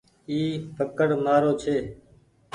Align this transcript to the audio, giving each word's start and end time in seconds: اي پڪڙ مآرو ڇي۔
اي 0.29 0.39
پڪڙ 0.75 1.07
مآرو 1.23 1.51
ڇي۔ 1.61 1.75